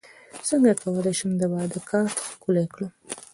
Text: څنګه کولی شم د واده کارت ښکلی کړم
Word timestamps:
څنګه 0.47 0.71
کولی 0.81 1.13
شم 1.19 1.31
د 1.37 1.41
واده 1.53 1.79
کارت 1.89 2.17
ښکلی 2.29 2.65
کړم 2.73 2.91